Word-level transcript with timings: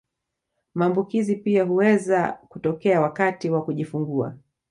Maambukizi 0.75 1.35
pia 1.35 1.63
huweza 1.63 2.31
kutokea 2.31 3.01
wakati 3.01 3.49
wa 3.49 3.63
kujifungua 3.65 4.35